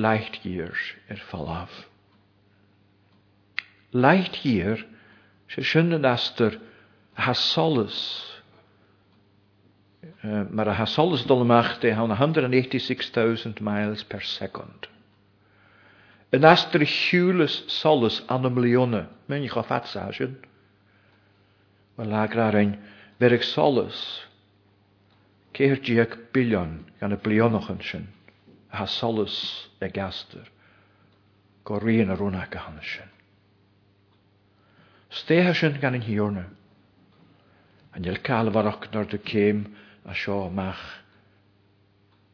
[0.06, 1.80] light years er falaf.
[3.96, 4.86] Light year,
[5.50, 6.60] se sy'n yn astyr
[7.26, 7.98] ha solus
[10.22, 12.08] Eh, maar een gezondheidsdolmacht tegen
[13.46, 14.88] 196.000 miles per second.
[16.28, 17.12] Een als dus
[17.82, 20.40] er aan een miljoenen, menig je gaf het zagen,
[21.94, 22.78] maar lager daarin,
[23.16, 24.26] werk zolles, dus.
[25.52, 28.12] keer je ook biljon, een biljon nog zijn,
[28.70, 30.50] een dus gaster,
[31.62, 33.10] korean en een gaan zijn.
[35.08, 36.44] Stehe zijn gaan een hierne,
[37.90, 39.74] en je kaal waar naar de keem,
[40.06, 40.82] a seo mach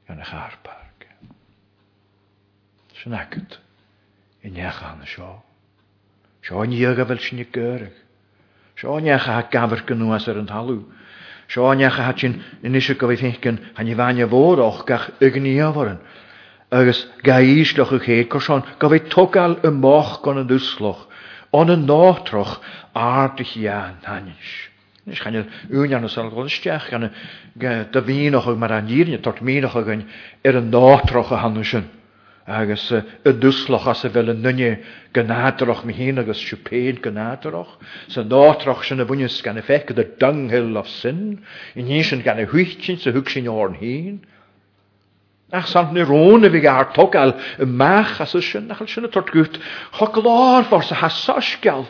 [0.07, 1.07] gan eich arparg.
[3.01, 3.57] Sy'n agyd
[4.47, 5.41] i neach an seo.
[6.45, 7.95] Seo niag a fel sy'n i gyrig.
[8.79, 10.77] Seo neach a gafr gynnw as ar yn talw.
[11.53, 15.73] Seo neach a hatsin yn eisiau gofyd hynchyn han i fan fod och gach ygnia
[15.77, 15.99] foran.
[16.73, 21.09] Agus gaisloch ych eid corsion gofyd togal y moch gan yn dwsloch.
[21.53, 22.59] On y nótroch
[22.97, 24.63] ar dy hian hanis.
[25.05, 25.35] Nes gan
[25.69, 27.11] úan sal gosteach gan
[27.59, 30.07] da bhíach mar an díne tart míach agan
[30.47, 31.89] ar an nátroch a hanne sin.
[32.47, 34.71] agus y er dwslach as y fel y nynnu
[35.15, 37.79] gynadroch mi hyn agos siwpeid gynadroch.
[38.11, 41.23] So nátroch sy'n y bwynys gan y ffec ydy dynghyl o'r syn.
[41.79, 44.19] Yn hyn sy'n gan y hwychyn sy'n hwg sy'n o'r hyn.
[45.55, 49.07] Ach sant ni rôn y fi gair togel y mach as y sy'n achol sy'n
[49.07, 49.59] y tort gwt.
[50.03, 51.87] Ho glor fors y hasas gael.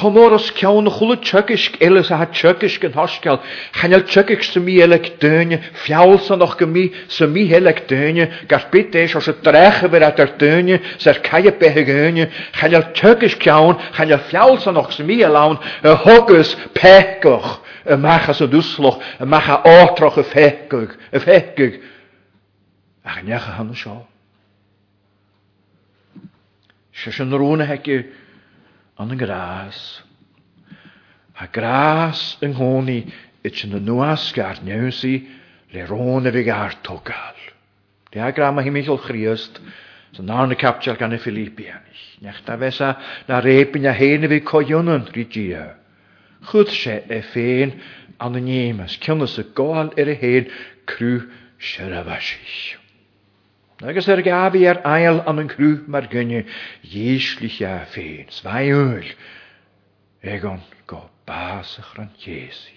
[0.00, 3.40] Honoras cean o chula tuicisk elus a ha tuicisk yn hosgal,
[3.74, 8.68] Chanel tuicisk sy'n mi eleg dyn, fiawl sy'n o'ch gymi sy'n mi eleg dyn, gall
[8.70, 10.70] byd eis os y drech yfyr at yr dyn,
[11.02, 12.20] sy'r cae y beth y gyn,
[12.60, 17.56] Chanel tuicisk cean, chanel fiawl sy'n o'ch sy'n mi elawn, y hogus pegoch,
[17.88, 21.82] y macha sy'n dwsloch, y macha otroch y ffegig, y ffegig.
[23.08, 23.98] Ach, nech a hann y sio.
[26.98, 28.02] Sio sy'n rwna hegi,
[28.98, 29.78] an y gras.
[31.38, 33.00] A gras yng nghoni
[33.46, 35.12] it yn y nwas gar newsi
[35.72, 37.38] le rôn y fi gair togal.
[38.10, 39.60] Di agram a himichol chriast
[40.16, 42.02] so narn y capsiol gan y Filipianis.
[42.26, 42.90] Nech da fesa
[43.28, 45.68] na rebyn a hen y fi coion yn rhygia.
[46.50, 47.76] Chwyd se e ffein
[48.18, 50.50] an y niemas, cynnes y gol er y hen
[50.90, 51.22] crw
[51.54, 52.74] siarafasich.
[53.80, 56.40] Agus ar er gab ar er ail am yn crw mae'r gynnu
[56.90, 59.06] ieislich a ffein, sfaiwl,
[60.26, 62.74] egon go bas ych rhan Iesi.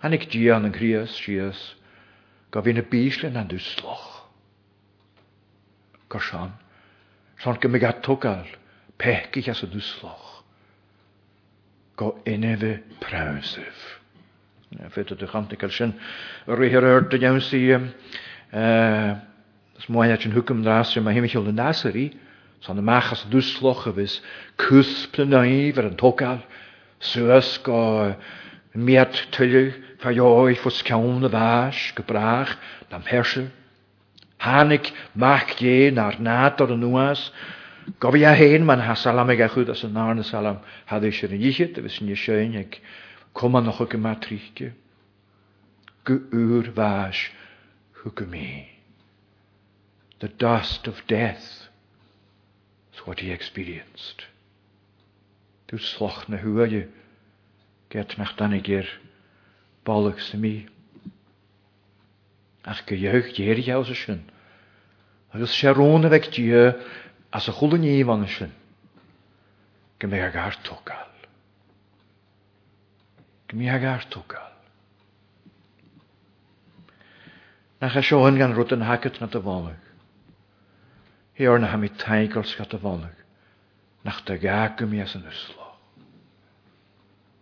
[0.00, 1.74] Hanig di yn grias, sias,
[2.56, 3.52] go fi'n y bíslyn an
[6.08, 6.56] Go sian,
[7.36, 8.48] sian gymig atogal,
[8.98, 10.40] pegich as y dwsloch.
[12.00, 14.00] Go unnefy prawnsef.
[14.94, 15.92] Fydd ydych antigal sian,
[16.48, 17.90] rwy'r yr dynawn sy'n
[19.74, 22.18] Dus mooi dat je een hukum draast, je mag hem heel de naserie.
[22.58, 24.22] Zo'n magas duslog, of is
[24.54, 26.40] kuspen naïver en tokal.
[26.98, 27.66] Zuusk,
[28.72, 32.58] meert tulle, fajoi, voor skjoon de waas, gebraag,
[32.88, 33.44] dan herse.
[34.36, 37.32] Hanik, maak je naar nater en noas.
[37.98, 41.32] Gobi ja heen, man ha salam ega als een narne salam, had dus ik er
[41.34, 42.80] een jichet, dat was dus in je schoen, ik
[43.32, 44.72] kom aan nog een matrikje.
[46.02, 47.30] Ge uur waas,
[48.02, 48.73] hukumie
[50.24, 51.68] the dust of death
[52.94, 54.24] is what he experienced.
[55.68, 56.86] Tú sloch na huaile
[57.92, 58.88] get nach danigir
[59.84, 60.54] ballach sa mí.
[62.64, 64.22] Ach go dheoch déirhe a sin,
[65.36, 66.46] agus séróna bheith dí
[67.38, 68.52] as a chola níomhhana sin,
[70.00, 71.14] go mé a gar tóáil.
[73.50, 73.66] Go mí
[77.80, 79.83] Nach a seohan gan rud an na te bháach.
[81.36, 83.14] Hier na ha mi teigel sgat vonnig,
[84.06, 85.64] nach da gagum i as an uslo.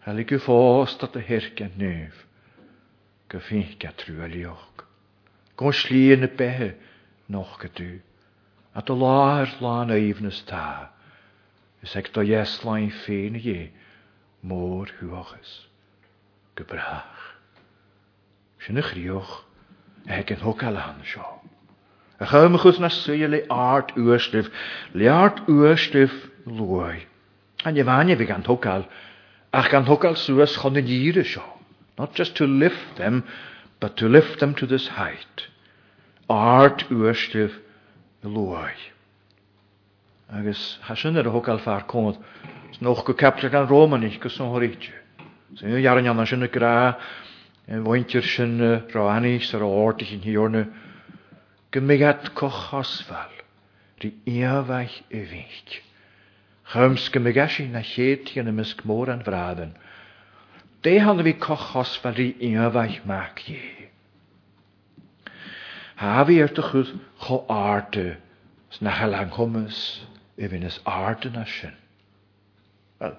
[0.06, 2.22] Helig yw fos dat y hirg a nef,
[3.34, 4.86] gyfink a trwy aliog.
[5.60, 6.70] Gon yn y behe,
[7.34, 7.90] noch gydw,
[8.72, 10.64] a dy laer lan eifnys ta,
[11.84, 13.62] ys ag do ieslain ffein i e,
[14.42, 15.52] môr hwachus,
[16.56, 17.28] gybrach.
[18.64, 19.36] Sy'n ychrioch,
[20.08, 20.70] ag yn hwg
[22.22, 24.46] A chymachus na swy e le art uastyf,
[24.94, 26.12] le art uastyf
[26.58, 26.92] lwy.
[27.66, 28.82] A ni fanya fi gan togal,
[29.58, 31.42] ach gan togal swas chon yn ir e sio.
[31.98, 33.16] Not just to lift them,
[33.82, 35.48] but to lift them to this height.
[36.30, 37.58] Art uastyf
[38.36, 38.70] lwy.
[40.38, 42.14] Agus hasan ar y hogal ffa'r cwnnw,
[42.78, 44.94] snwch go capta gan Roman ich gos o'n horitio.
[45.58, 46.76] Sy'n yw'n iawn yna sy'n y gra,
[47.66, 48.56] yn e, fwyntir sy'n
[48.94, 50.64] rhaid ar ortich yn hiorna,
[51.72, 53.32] gymigad cochosfal,
[54.00, 55.78] dy iafaich yfynch.
[56.72, 59.72] Chymys i na lled yn ymysg môr an fraden.
[60.84, 63.88] De han fi cochosfal di iafaich mac ie.
[65.96, 66.92] Ha fi ert y chwyd
[67.24, 68.18] cho arte,
[68.70, 69.66] sna halang i
[70.48, 71.76] yfyn ys arte na sy'n.
[73.00, 73.16] Wel,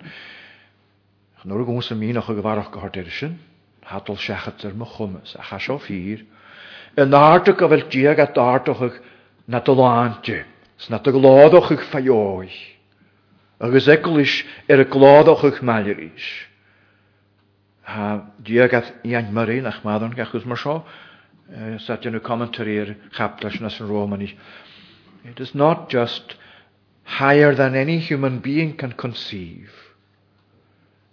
[1.44, 3.36] Nôr y y mi nach o gyfarwch gyhordir sy'n,
[3.90, 6.22] hadol siachat yr mychwmys, a chasio ffyr,
[7.02, 9.00] yn ardach a bhfuil diag at ardachach
[9.48, 10.44] na doláinte,
[10.78, 12.56] sna do gládachach fajóis,
[13.60, 14.34] agus ecolis
[14.70, 16.28] ar a gládachach meileris.
[17.84, 20.76] Ha diag at Ian Murray nach madan gachus mar seo,
[21.50, 24.30] eh, sa dyn nhw commentary ar chaptas nas yn Romani.
[25.26, 26.36] It is not just
[27.20, 29.72] higher than any human being can conceive.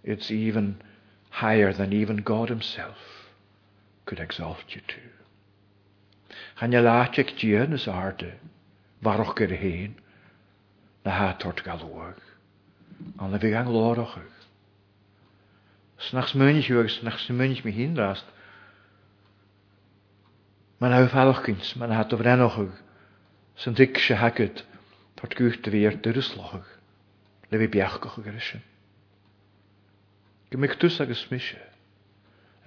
[0.05, 0.83] It's even
[1.31, 2.99] higher than even God himself
[4.07, 5.10] could exalt you to.
[6.61, 8.37] Chanja láteach dían is áde,
[9.03, 9.95] Varach gur héin
[11.05, 12.21] na hátort galúach.
[13.17, 14.37] An le gang an glórachaach.
[16.11, 18.29] Snachs muinich agus nach sa muinich mi hinrast.
[20.85, 22.77] Man hau fallachkins, man hat of rennochig,
[23.63, 24.61] sy'n dig se hagyd,
[25.17, 26.69] tort gwycht fi ar dyrslochig,
[27.55, 28.61] le fi biachgoch ag erisyn.
[30.53, 31.61] Gymig dws agos misio,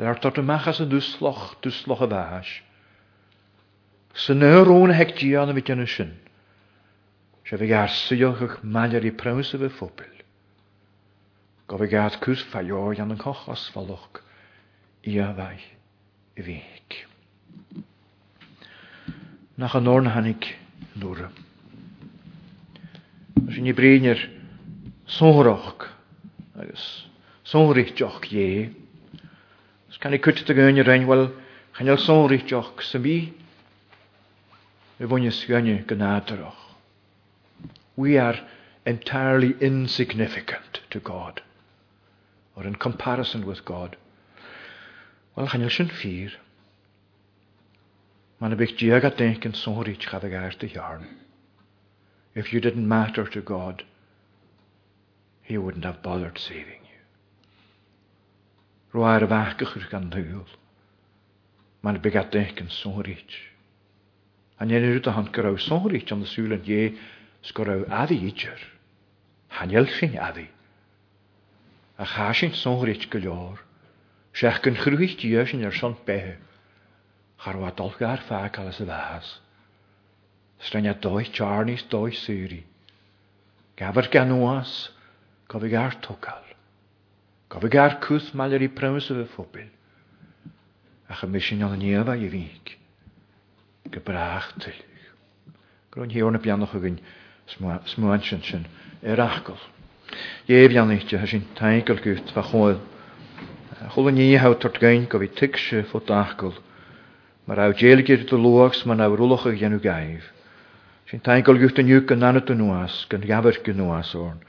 [0.02, 2.54] er ar tort y machas yn dwsloch, dwsloch y fahas,
[4.14, 6.12] Sy'n nyrwn hec dian y fydyn Sy'n
[7.50, 10.06] Se gair garsio o'ch maler i prawns y fe ffobl.
[11.68, 14.22] Go fe gart cws ffalio yn yn coch osfalwch
[15.12, 15.58] i a fai
[16.40, 16.96] i feg.
[19.60, 20.48] Nach yn orn hannig
[21.04, 21.26] nŵr.
[23.44, 24.24] i brin i'r
[25.18, 25.90] sonhroch
[26.56, 27.06] agos
[27.98, 28.72] joch ie.
[29.92, 31.28] Ys gan i cwtid ag yn i'r enwel
[31.78, 33.43] chanel sonhrichtioch sy'n byd
[35.00, 36.54] bhaine
[37.96, 38.40] We are
[38.86, 41.42] entirely insignificant to God,
[42.56, 43.98] or in comparison with God.
[45.36, 46.32] Wel, chanil sin ffyr.
[48.40, 50.70] Man a diag a denk yn sori chad ag dy
[52.36, 53.86] If you didn't matter to God,
[55.42, 57.02] He wouldn't have bothered saving you.
[59.00, 60.46] Rwy'r fachach yw'r gan ddiwl.
[61.82, 63.08] Mae'n bygat yn sôr
[64.62, 66.82] A nyn rwyd a han gyraw sonrich an sŵl yn ie
[67.50, 68.60] sgoraw addi idger.
[69.60, 70.44] Hanyl sy'n addi.
[71.98, 73.62] A chasyn sonrich gylior.
[74.42, 76.36] Sech gyn chrwych diysyn ar son behe.
[77.46, 79.28] Charwa dolga ar ffa ffag alas y fas.
[80.68, 82.62] Strenia doi charnis doi syri.
[83.82, 84.76] Gafr gan oas,
[85.52, 86.46] gofig ar togal.
[87.56, 89.66] Gofig ar cwth maler i prymys o fe ffobl.
[91.10, 92.78] A chymysyn o'n nifa i fyg
[93.94, 94.70] gebracht.
[95.94, 97.00] Gron hier on piano gewin.
[97.86, 98.66] Smuanschen schön.
[99.02, 99.56] Erachkel.
[100.46, 102.78] Je bian nicht ja schön teinkel gut va hol.
[103.96, 106.54] Hol ni je haut tot gein ko wie tikse fo taachkel.
[107.46, 110.24] Maar au jelgir de loogs man au rulloge genu gaiv.
[111.06, 114.40] Schön teinkel gut en juk en noas nuas, ken gaver genuas orn.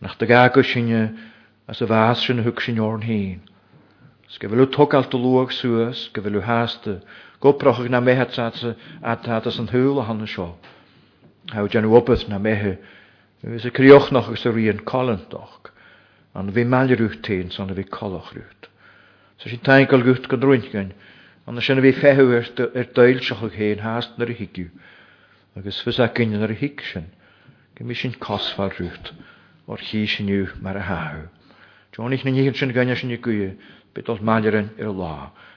[0.00, 1.16] Nach de gako schine
[1.68, 3.40] as a vaschen hukschen orn heen.
[4.26, 6.96] Sgyfylw togalt o lwag sŵas, gyfylw haste,
[7.44, 10.46] gobroch brochag na mehe tatse a tatas yn hwyl o hann sio.
[11.54, 12.72] Hawd jan wobydd na mehe,
[13.54, 15.70] ys y crioch noch ys yr un colent doch,
[16.34, 18.66] ond fi mal rwyd tîn son fi coloch rwyd.
[19.38, 20.90] So si'n taen gael gwyth gan rwy'n gan,
[21.46, 26.10] an sy'n fi fehw er dael er sioch ag hen hast hygiw, higiw, ys fysa
[26.18, 27.06] gyn yn yr hyg sy'n,
[27.78, 29.12] gymi sy'n cosfa rwyd,
[29.70, 31.28] o'r chi sy'n yw mar y hawd.
[31.94, 33.54] Dwi'n ich na ni'n sy'n ganyo sy'n i gwyau,
[33.96, 34.58] bet ons i'r
[34.92, 35.14] lo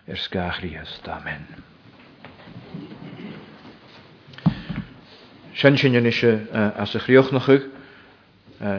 [0.10, 0.98] i'r sgach rhys.
[1.12, 1.44] Amen.
[5.60, 6.38] sy'n sin eisiau
[6.80, 7.66] as y chriochnochig,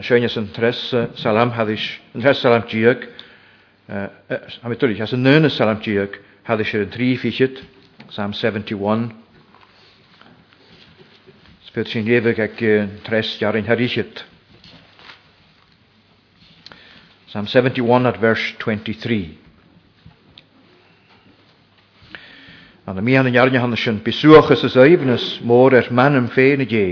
[0.01, 0.79] Sian is yn tres
[1.19, 1.83] salam haddys,
[2.17, 3.03] yn tres salam diog,
[3.93, 7.61] a mi dwi'n as yn nyn salam diog, haddys yr yn tri ffichyd,
[8.09, 9.09] Psalm 71.
[11.69, 12.63] Sbyd sy'n efeg ag
[13.05, 14.23] tres jar yn harichyd.
[17.29, 19.21] Psalm 71 at verse 23.
[22.91, 26.87] an a mian an jarne han schön besuche so seibnes mor er manem feine ge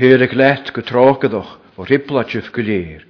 [0.00, 3.00] höre glät getrage doch vor hipplatsch auf gelehr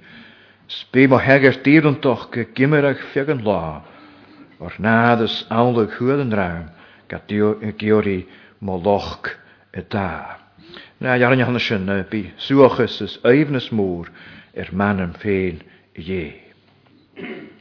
[0.77, 3.63] spe heger dir und doch ge gimmerig fegen la
[4.65, 6.65] or nades aulig huden raam
[7.11, 7.49] gat dio
[7.83, 8.19] geori
[8.67, 9.25] molochk
[9.79, 10.09] et da
[11.01, 11.87] na jarne han schön
[12.19, 13.07] is suche so
[14.61, 15.15] er man en
[16.07, 16.25] ge
[17.15, 17.52] Thank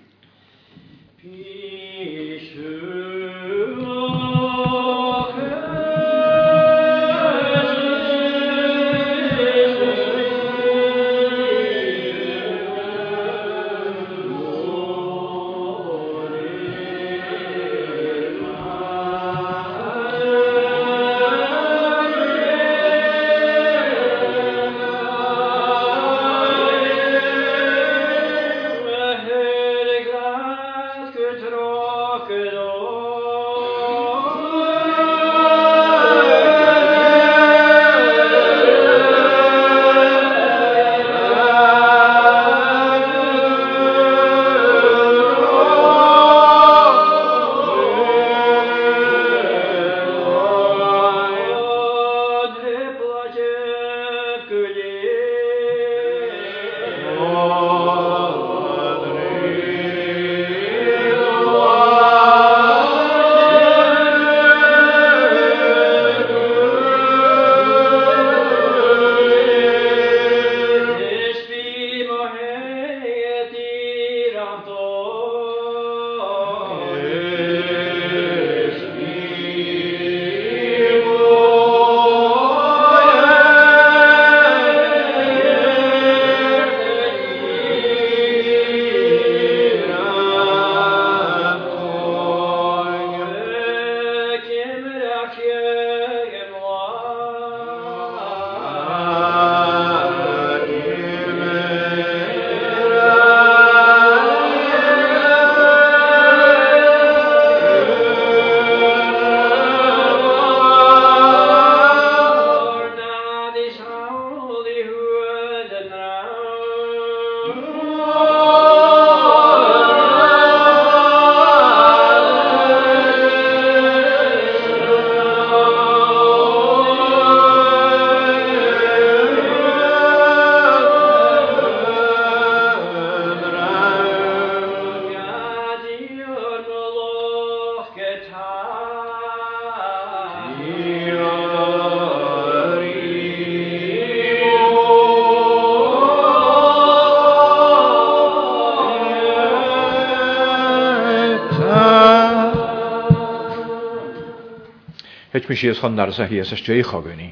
[155.52, 157.26] mi sias honnar sa hi as ysdioich o gwni.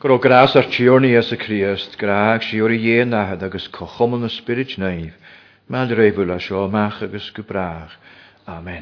[0.00, 0.64] Gro gras ar
[1.04, 4.78] ni ys y Criast, graag si o'r ien a hyd agos cochom yn y spirit
[4.80, 5.12] naif,
[5.68, 7.92] mae'n dreifwl a sio mach agos gybrach.
[8.56, 8.77] Amen.